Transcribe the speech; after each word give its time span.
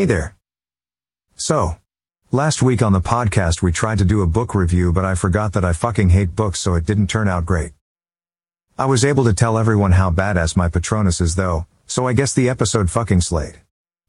Hey 0.00 0.06
there. 0.06 0.34
So, 1.36 1.76
last 2.30 2.62
week 2.62 2.80
on 2.80 2.94
the 2.94 3.02
podcast 3.02 3.60
we 3.60 3.70
tried 3.70 3.98
to 3.98 4.06
do 4.06 4.22
a 4.22 4.26
book 4.26 4.54
review 4.54 4.94
but 4.94 5.04
I 5.04 5.14
forgot 5.14 5.52
that 5.52 5.62
I 5.62 5.74
fucking 5.74 6.08
hate 6.08 6.34
books 6.34 6.58
so 6.58 6.74
it 6.74 6.86
didn't 6.86 7.08
turn 7.08 7.28
out 7.28 7.44
great. 7.44 7.72
I 8.78 8.86
was 8.86 9.04
able 9.04 9.24
to 9.24 9.34
tell 9.34 9.58
everyone 9.58 9.92
how 9.92 10.10
badass 10.10 10.56
my 10.56 10.70
Patronus 10.70 11.20
is 11.20 11.34
though, 11.34 11.66
so 11.84 12.08
I 12.08 12.14
guess 12.14 12.32
the 12.32 12.48
episode 12.48 12.88
fucking 12.88 13.20
slayed. 13.20 13.60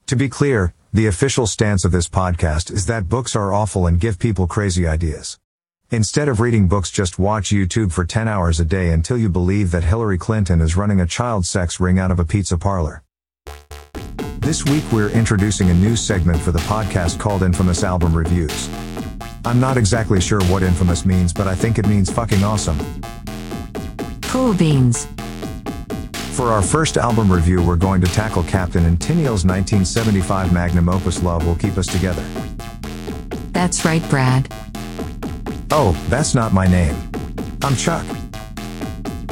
To 0.08 0.16
be 0.16 0.30
clear, 0.30 0.74
the 0.94 1.08
official 1.08 1.46
stance 1.46 1.84
of 1.84 1.92
this 1.92 2.08
podcast 2.08 2.72
is 2.72 2.86
that 2.86 3.10
books 3.10 3.36
are 3.36 3.52
awful 3.52 3.86
and 3.86 4.00
give 4.00 4.18
people 4.18 4.48
crazy 4.48 4.88
ideas. 4.88 5.40
Instead 5.90 6.30
of 6.30 6.40
reading 6.40 6.70
books 6.70 6.90
just 6.90 7.20
watch 7.20 7.50
YouTube 7.50 7.92
for 7.92 8.06
10 8.06 8.30
hours 8.30 8.62
a 8.62 8.64
day 8.64 8.92
until 8.92 9.18
you 9.18 9.28
believe 9.28 9.72
that 9.72 9.84
Hillary 9.84 10.18
Clinton 10.18 10.62
is 10.62 10.78
running 10.78 11.02
a 11.02 11.06
child 11.06 11.46
sex 11.46 11.82
ring 11.82 12.00
out 12.00 12.12
of 12.12 12.20
a 12.22 12.24
pizza 12.24 12.58
parlor. 12.58 13.04
This 14.42 14.66
week 14.66 14.84
we're 14.92 15.12
introducing 15.12 15.70
a 15.70 15.74
new 15.74 15.96
segment 15.96 16.42
for 16.42 16.52
the 16.52 16.60
podcast 16.60 17.20
called 17.20 17.44
Infamous 17.44 17.84
Album 17.84 18.12
Reviews. 18.12 18.70
I'm 19.46 19.60
not 19.60 19.78
exactly 19.78 20.20
sure 20.20 20.42
what 20.46 20.64
infamous 20.64 21.06
means, 21.06 21.32
but 21.32 21.48
I 21.48 21.54
think 21.54 21.78
it 21.78 21.88
means 21.88 22.12
fucking 22.12 22.44
awesome. 22.44 22.78
Cool 24.24 24.56
beans. 24.56 25.08
For 26.32 26.48
our 26.48 26.64
first 26.64 26.98
album 26.98 27.32
review, 27.32 27.62
we're 27.64 27.76
going 27.76 28.02
to 28.02 28.08
tackle 28.08 28.42
Captain 28.44 28.84
and 28.86 29.00
Tennille's 29.00 29.46
1975 29.46 30.52
magnum 30.52 30.90
opus 30.90 31.22
Love 31.22 31.46
Will 31.46 31.56
Keep 31.56 31.78
Us 31.78 31.86
Together. 31.86 32.24
That's 33.52 33.86
right, 33.86 34.02
Brad. 34.10 34.52
Oh, 35.70 35.92
that's 36.10 36.34
not 36.34 36.52
my 36.52 36.66
name. 36.66 36.96
I'm 37.62 37.76
Chuck. 37.76 38.06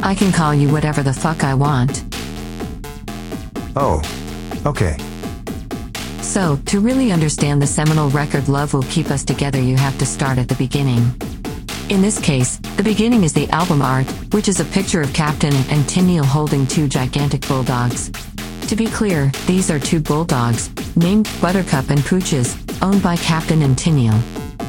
I 0.03 0.13
can 0.13 0.31
call 0.31 0.53
you 0.53 0.69
whatever 0.69 1.01
the 1.01 1.13
fuck 1.13 1.43
I 1.43 1.55
want. 1.55 2.05
Oh, 3.75 4.01
okay. 4.65 4.97
So, 6.21 6.59
to 6.67 6.79
really 6.79 7.11
understand 7.11 7.61
the 7.61 7.67
seminal 7.67 8.09
record 8.09 8.47
Love 8.49 8.73
Will 8.73 8.83
Keep 8.83 9.09
Us 9.09 9.23
Together, 9.23 9.59
you 9.59 9.75
have 9.77 9.97
to 9.97 10.05
start 10.05 10.37
at 10.37 10.47
the 10.47 10.55
beginning. 10.55 11.03
In 11.89 12.01
this 12.01 12.19
case, 12.19 12.57
the 12.77 12.83
beginning 12.83 13.23
is 13.23 13.33
the 13.33 13.49
album 13.49 13.81
art, 13.81 14.05
which 14.31 14.47
is 14.47 14.59
a 14.59 14.65
picture 14.65 15.01
of 15.01 15.11
Captain 15.11 15.53
and 15.53 15.83
Tennille 15.85 16.23
holding 16.23 16.67
two 16.67 16.87
gigantic 16.87 17.47
bulldogs. 17.47 18.11
To 18.67 18.75
be 18.75 18.85
clear, 18.85 19.31
these 19.47 19.71
are 19.71 19.79
two 19.79 19.99
bulldogs, 19.99 20.69
named 20.95 21.27
Buttercup 21.41 21.89
and 21.89 22.01
Pooches, 22.01 22.55
owned 22.83 23.01
by 23.01 23.15
Captain 23.15 23.63
and 23.63 23.75
Tennille. 23.75 24.21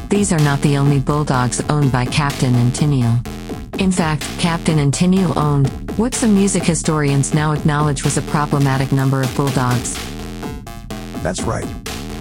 These 0.08 0.32
are 0.32 0.38
not 0.38 0.62
the 0.62 0.78
only 0.78 0.98
bulldogs 0.98 1.60
owned 1.69 1.92
by 1.92 2.06
Captain 2.06 2.54
and 2.54 2.72
Tennille. 2.72 3.39
In 3.80 3.90
fact, 3.90 4.22
Captain 4.38 4.78
and 4.78 4.92
Tennille 4.92 5.34
owned 5.38 5.68
what 5.96 6.14
some 6.14 6.34
music 6.34 6.62
historians 6.62 7.32
now 7.32 7.52
acknowledge 7.52 8.04
was 8.04 8.18
a 8.18 8.22
problematic 8.22 8.92
number 8.92 9.22
of 9.22 9.34
bulldogs. 9.34 9.94
That's 11.22 11.40
right. 11.40 11.66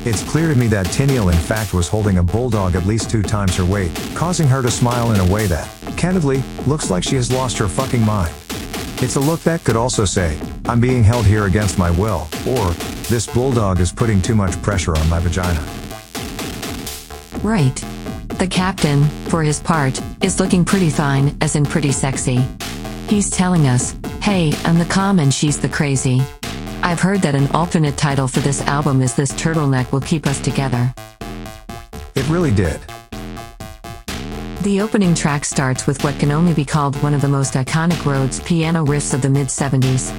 It's 0.06 0.24
clear 0.24 0.48
to 0.48 0.56
me 0.56 0.68
that 0.68 0.86
Tennille 0.86 1.30
in 1.30 1.38
fact 1.38 1.74
was 1.74 1.90
holding 1.90 2.18
a 2.18 2.24
bulldog 2.24 2.76
at 2.76 2.86
least 2.86 3.10
two 3.10 3.22
times 3.22 3.58
her 3.58 3.66
weight, 3.66 3.92
causing 4.16 4.48
her 4.48 4.62
to 4.62 4.72
smile 4.72 5.12
in 5.12 5.20
a 5.20 5.34
way 5.34 5.48
that, 5.48 5.70
candidly, 5.98 6.42
looks 6.66 6.90
like 6.90 7.04
she 7.04 7.18
has 7.18 7.30
lost 7.30 7.58
her 7.58 7.68
fucking 7.68 8.06
mind. 8.06 8.34
It's 9.02 9.18
a 9.18 9.20
look 9.20 9.42
that 9.42 9.66
could 9.66 9.76
also 9.76 10.06
say, 10.06 10.40
I'm 10.66 10.80
being 10.80 11.04
held 11.04 11.26
here 11.26 11.44
against 11.44 11.78
my 11.78 11.92
will, 11.92 12.30
or, 12.48 12.72
this 13.10 13.28
bulldog 13.28 13.82
is 13.82 13.92
putting 13.92 14.22
too 14.22 14.36
much 14.36 14.60
pressure 14.62 14.96
on 14.96 15.10
my 15.10 15.20
vagina. 15.20 15.60
Right. 17.44 17.84
The 18.40 18.48
captain, 18.48 19.04
for 19.28 19.44
his 19.44 19.60
part, 19.60 20.02
is 20.24 20.40
looking 20.40 20.64
pretty 20.64 20.90
fine, 20.90 21.36
as 21.42 21.58
in 21.58 21.66
pretty 21.66 21.92
sexy. 21.92 22.40
He's 23.10 23.30
telling 23.30 23.68
us, 23.68 23.98
hey, 24.22 24.54
I'm 24.64 24.80
the 24.80 24.86
calm 24.86 25.20
and 25.20 25.34
she's 25.34 25.60
the 25.60 25.68
crazy. 25.68 26.22
I've 26.82 27.02
heard 27.02 27.22
that 27.24 27.36
an 27.36 27.48
alternate 27.50 27.98
title 27.98 28.30
for 28.30 28.40
this 28.40 28.62
album 28.62 29.02
is 29.02 29.14
This 29.14 29.34
Turtleneck 29.34 29.92
Will 29.92 30.00
Keep 30.00 30.26
Us 30.26 30.40
Together. 30.40 30.94
It 32.16 32.26
really 32.30 32.52
did. 32.52 32.80
The 34.62 34.80
opening 34.80 35.16
track 35.16 35.44
starts 35.44 35.86
with 35.86 36.02
what 36.06 36.18
can 36.18 36.32
only 36.32 36.54
be 36.54 36.64
called 36.64 36.96
one 37.04 37.14
of 37.14 37.20
the 37.20 37.28
most 37.28 37.56
iconic 37.56 38.06
Rhodes 38.06 38.40
piano 38.40 38.86
riffs 38.86 39.14
of 39.14 39.22
the 39.22 39.30
mid 39.30 39.48
70s. 39.48 40.14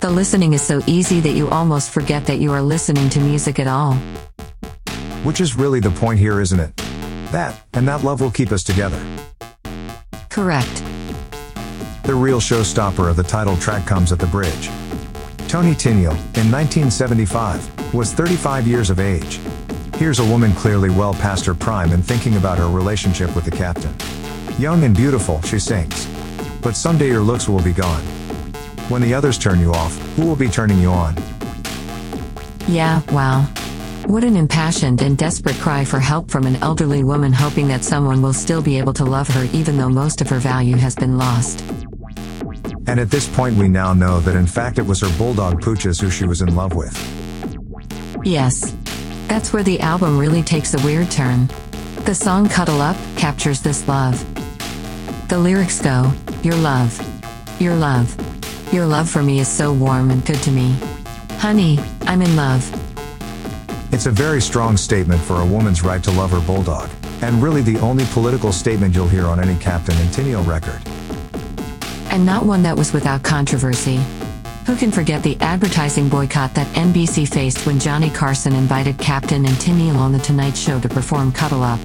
The 0.00 0.10
listening 0.10 0.54
is 0.54 0.62
so 0.62 0.82
easy 0.88 1.20
that 1.20 1.36
you 1.36 1.48
almost 1.50 1.90
forget 1.90 2.26
that 2.26 2.40
you 2.40 2.50
are 2.50 2.62
listening 2.62 3.08
to 3.10 3.20
music 3.20 3.60
at 3.60 3.68
all. 3.68 3.94
Which 5.22 5.40
is 5.40 5.54
really 5.54 5.78
the 5.78 5.92
point 5.92 6.18
here, 6.18 6.40
isn't 6.40 6.58
it? 6.58 6.79
That, 7.30 7.62
and 7.74 7.86
that 7.86 8.02
love 8.02 8.20
will 8.20 8.30
keep 8.30 8.50
us 8.52 8.62
together. 8.64 9.00
Correct. 10.28 10.82
The 12.04 12.14
real 12.14 12.40
showstopper 12.40 13.08
of 13.08 13.16
the 13.16 13.22
title 13.22 13.56
track 13.56 13.86
comes 13.86 14.10
at 14.10 14.18
the 14.18 14.26
bridge. 14.26 14.68
Toni 15.48 15.74
Tennille, 15.74 16.16
in 16.36 16.50
1975, 16.50 17.94
was 17.94 18.12
35 18.12 18.66
years 18.66 18.90
of 18.90 18.98
age. 18.98 19.38
Here's 19.96 20.18
a 20.18 20.24
woman 20.24 20.52
clearly 20.54 20.90
well 20.90 21.14
past 21.14 21.44
her 21.46 21.54
prime 21.54 21.92
and 21.92 22.04
thinking 22.04 22.36
about 22.36 22.58
her 22.58 22.68
relationship 22.68 23.34
with 23.36 23.44
the 23.44 23.50
captain. 23.50 23.94
Young 24.58 24.82
and 24.84 24.96
beautiful, 24.96 25.40
she 25.42 25.58
sings. 25.58 26.06
But 26.62 26.74
someday 26.74 27.08
your 27.08 27.20
looks 27.20 27.48
will 27.48 27.62
be 27.62 27.72
gone. 27.72 28.02
When 28.88 29.02
the 29.02 29.14
others 29.14 29.38
turn 29.38 29.60
you 29.60 29.72
off, 29.72 29.96
who 30.16 30.26
will 30.26 30.36
be 30.36 30.48
turning 30.48 30.78
you 30.78 30.90
on? 30.90 31.16
Yeah, 32.66 33.02
wow. 33.12 33.46
What 34.06 34.24
an 34.24 34.36
impassioned 34.36 35.02
and 35.02 35.16
desperate 35.16 35.56
cry 35.56 35.84
for 35.84 36.00
help 36.00 36.30
from 36.30 36.46
an 36.46 36.56
elderly 36.56 37.04
woman 37.04 37.32
hoping 37.32 37.68
that 37.68 37.84
someone 37.84 38.22
will 38.22 38.32
still 38.32 38.62
be 38.62 38.78
able 38.78 38.92
to 38.94 39.04
love 39.04 39.28
her 39.28 39.48
even 39.52 39.76
though 39.76 39.88
most 39.88 40.20
of 40.20 40.28
her 40.28 40.38
value 40.38 40.76
has 40.76 40.94
been 40.96 41.16
lost. 41.16 41.62
And 42.86 42.98
at 42.98 43.10
this 43.10 43.28
point, 43.28 43.56
we 43.56 43.68
now 43.68 43.92
know 43.92 44.20
that 44.20 44.34
in 44.36 44.46
fact 44.46 44.78
it 44.78 44.86
was 44.86 45.00
her 45.00 45.18
bulldog 45.18 45.60
Pooches 45.60 46.00
who 46.00 46.10
she 46.10 46.24
was 46.24 46.42
in 46.42 46.54
love 46.54 46.74
with. 46.74 46.96
Yes. 48.24 48.74
That's 49.28 49.52
where 49.52 49.62
the 49.62 49.78
album 49.80 50.18
really 50.18 50.42
takes 50.42 50.74
a 50.74 50.84
weird 50.84 51.10
turn. 51.10 51.48
The 52.04 52.14
song 52.14 52.48
Cuddle 52.48 52.80
Up 52.80 52.96
captures 53.16 53.60
this 53.60 53.86
love. 53.86 54.18
The 55.28 55.38
lyrics 55.38 55.80
go, 55.80 56.10
Your 56.42 56.56
love. 56.56 56.98
Your 57.60 57.76
love. 57.76 58.16
Your 58.72 58.86
love 58.86 59.08
for 59.08 59.22
me 59.22 59.38
is 59.40 59.48
so 59.48 59.72
warm 59.72 60.10
and 60.10 60.24
good 60.24 60.42
to 60.42 60.50
me. 60.50 60.74
Honey, 61.38 61.78
I'm 62.02 62.22
in 62.22 62.34
love. 62.34 62.79
It's 63.92 64.06
a 64.06 64.10
very 64.10 64.40
strong 64.40 64.76
statement 64.76 65.20
for 65.20 65.40
a 65.40 65.44
woman's 65.44 65.82
right 65.82 66.02
to 66.04 66.12
love 66.12 66.30
her 66.30 66.40
bulldog, 66.40 66.88
and 67.22 67.42
really 67.42 67.60
the 67.60 67.78
only 67.80 68.04
political 68.06 68.52
statement 68.52 68.94
you'll 68.94 69.08
hear 69.08 69.26
on 69.26 69.40
any 69.40 69.58
Captain 69.58 69.96
Tennille 70.12 70.46
record. 70.46 70.80
And 72.12 72.24
not 72.24 72.46
one 72.46 72.62
that 72.62 72.76
was 72.76 72.92
without 72.92 73.24
controversy. 73.24 74.00
Who 74.66 74.76
can 74.76 74.92
forget 74.92 75.24
the 75.24 75.36
advertising 75.40 76.08
boycott 76.08 76.54
that 76.54 76.68
NBC 76.76 77.28
faced 77.28 77.66
when 77.66 77.80
Johnny 77.80 78.10
Carson 78.10 78.54
invited 78.54 78.96
Captain 78.96 79.42
Tennille 79.44 79.96
on 79.96 80.12
The 80.12 80.20
Tonight 80.20 80.56
Show 80.56 80.78
to 80.78 80.88
perform 80.88 81.32
Cuddle 81.32 81.64
Up? 81.64 81.80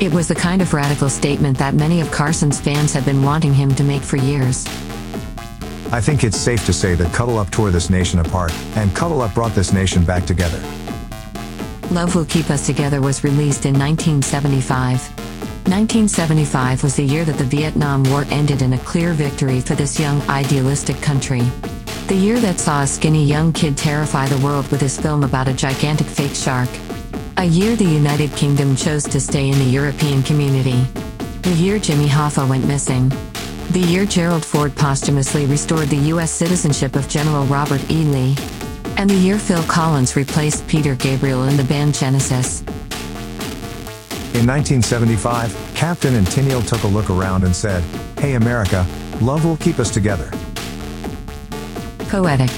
It 0.00 0.12
was 0.12 0.28
the 0.28 0.34
kind 0.34 0.62
of 0.62 0.72
radical 0.72 1.10
statement 1.10 1.58
that 1.58 1.74
many 1.74 2.00
of 2.00 2.10
Carson's 2.10 2.58
fans 2.58 2.94
had 2.94 3.04
been 3.04 3.22
wanting 3.22 3.52
him 3.52 3.74
to 3.74 3.84
make 3.84 4.02
for 4.02 4.16
years. 4.16 4.66
I 5.92 6.00
think 6.00 6.24
it's 6.24 6.38
safe 6.38 6.64
to 6.64 6.72
say 6.72 6.94
that 6.94 7.12
Cuddle 7.12 7.38
Up 7.38 7.50
tore 7.50 7.70
this 7.70 7.90
nation 7.90 8.20
apart, 8.20 8.52
and 8.76 8.96
Cuddle 8.96 9.20
Up 9.20 9.34
brought 9.34 9.54
this 9.54 9.74
nation 9.74 10.04
back 10.04 10.24
together. 10.24 10.62
Love 11.94 12.16
Will 12.16 12.24
Keep 12.24 12.50
Us 12.50 12.66
Together 12.66 13.00
was 13.00 13.22
released 13.22 13.66
in 13.66 13.78
1975. 13.78 15.00
1975 15.68 16.82
was 16.82 16.96
the 16.96 17.04
year 17.04 17.24
that 17.24 17.38
the 17.38 17.44
Vietnam 17.44 18.02
War 18.10 18.24
ended 18.30 18.62
in 18.62 18.72
a 18.72 18.78
clear 18.78 19.12
victory 19.12 19.60
for 19.60 19.76
this 19.76 20.00
young, 20.00 20.20
idealistic 20.22 21.00
country. 21.00 21.42
The 22.08 22.16
year 22.16 22.40
that 22.40 22.58
saw 22.58 22.82
a 22.82 22.86
skinny 22.88 23.24
young 23.24 23.52
kid 23.52 23.76
terrify 23.76 24.26
the 24.26 24.44
world 24.44 24.68
with 24.72 24.80
his 24.80 24.98
film 25.00 25.22
about 25.22 25.46
a 25.46 25.52
gigantic 25.52 26.08
fake 26.08 26.34
shark. 26.34 26.68
A 27.36 27.44
year 27.44 27.76
the 27.76 27.84
United 27.84 28.32
Kingdom 28.32 28.74
chose 28.74 29.04
to 29.04 29.20
stay 29.20 29.48
in 29.48 29.58
the 29.60 29.64
European 29.64 30.24
community. 30.24 30.82
The 31.42 31.54
year 31.54 31.78
Jimmy 31.78 32.08
Hoffa 32.08 32.48
went 32.48 32.66
missing. 32.66 33.08
The 33.70 33.86
year 33.86 34.04
Gerald 34.04 34.44
Ford 34.44 34.74
posthumously 34.74 35.46
restored 35.46 35.90
the 35.90 36.08
U.S. 36.12 36.32
citizenship 36.32 36.96
of 36.96 37.08
General 37.08 37.44
Robert 37.44 37.88
E. 37.88 38.02
Lee. 38.02 38.34
And 38.96 39.10
the 39.10 39.14
year 39.14 39.38
Phil 39.38 39.62
Collins 39.64 40.16
replaced 40.16 40.66
Peter 40.68 40.94
Gabriel 40.94 41.44
in 41.44 41.56
the 41.56 41.64
band 41.64 41.94
Genesis. 41.94 42.62
In 44.34 44.46
1975, 44.46 45.72
Captain 45.74 46.14
and 46.14 46.26
Tennille 46.26 46.66
took 46.66 46.82
a 46.82 46.86
look 46.86 47.10
around 47.10 47.44
and 47.44 47.54
said, 47.54 47.82
Hey 48.18 48.34
America, 48.34 48.86
love 49.20 49.44
will 49.44 49.56
keep 49.58 49.78
us 49.78 49.90
together. 49.90 50.30
Poetic. 52.08 52.50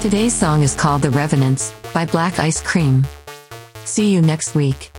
Today's 0.00 0.34
song 0.34 0.62
is 0.62 0.74
called 0.74 1.02
The 1.02 1.10
Revenants 1.10 1.72
by 1.94 2.04
Black 2.04 2.38
Ice 2.38 2.60
Cream. 2.60 3.06
See 3.84 4.12
you 4.12 4.20
next 4.20 4.54
week. 4.54 4.90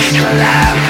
to 0.00 0.22
laugh 0.22 0.89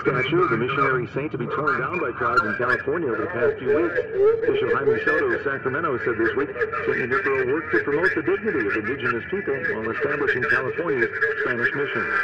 statue 0.00 0.42
of 0.42 0.50
the 0.50 0.56
missionary 0.56 1.08
saint 1.14 1.32
to 1.32 1.38
be 1.38 1.46
torn 1.46 1.80
down 1.80 2.00
by 2.00 2.10
crowds 2.12 2.42
in 2.42 2.54
California 2.56 3.08
over 3.08 3.22
the 3.22 3.30
past 3.30 3.58
few 3.58 3.74
weeks. 3.76 4.00
Bishop 4.46 4.72
Jaime 4.72 5.04
Soto 5.04 5.26
of 5.30 5.42
Sacramento 5.44 5.98
said 5.98 6.16
this 6.18 6.34
week, 6.36 6.48
St. 6.86 7.10
Nipro 7.10 7.46
worked 7.52 7.72
to 7.72 7.84
promote 7.84 8.14
the 8.14 8.22
dignity 8.22 8.66
of 8.66 8.76
indigenous 8.76 9.24
people 9.30 9.54
while 9.54 9.90
establishing 9.90 10.42
California's 10.44 11.10
Spanish 11.42 11.74
missions. 11.74 12.14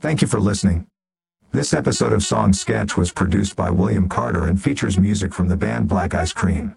Thank 0.00 0.22
you 0.22 0.28
for 0.28 0.40
listening. 0.40 0.86
This 1.52 1.74
episode 1.74 2.12
of 2.12 2.22
Song 2.22 2.52
Sketch 2.52 2.96
was 2.96 3.12
produced 3.12 3.56
by 3.56 3.70
William 3.70 4.08
Carter 4.08 4.46
and 4.46 4.62
features 4.62 4.98
music 4.98 5.34
from 5.34 5.48
the 5.48 5.56
band 5.56 5.88
Black 5.88 6.14
Ice 6.14 6.32
Cream. 6.32 6.76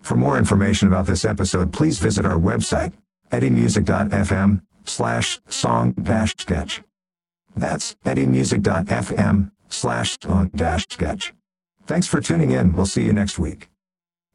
For 0.00 0.14
more 0.16 0.38
information 0.38 0.86
about 0.86 1.06
this 1.06 1.24
episode, 1.24 1.72
please 1.72 1.98
visit 1.98 2.24
our 2.24 2.38
website, 2.38 2.92
eddymusic.fm 3.30 4.62
slash 4.84 5.40
song 5.48 5.92
dash 5.92 6.34
sketch. 6.38 6.82
That's 7.56 7.94
eddymusic.fm 8.04 9.50
slash 9.68 10.18
song 10.22 10.50
dash 10.54 10.86
sketch. 10.90 11.32
Thanks 11.86 12.06
for 12.06 12.20
tuning 12.20 12.52
in. 12.52 12.72
We'll 12.72 12.86
see 12.86 13.04
you 13.04 13.12
next 13.12 13.38
week. 13.38 13.68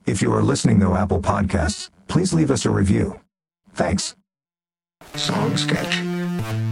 If 0.06 0.22
you 0.22 0.34
are 0.34 0.44
listening 0.44 0.80
though 0.80 0.96
Apple 0.96 1.22
Podcasts, 1.22 1.90
please 2.08 2.34
leave 2.34 2.52
us 2.52 2.66
a 2.66 2.70
review. 2.70 3.20
Thanks. 3.74 4.16
Song 5.16 5.56
Sketch. 5.58 6.69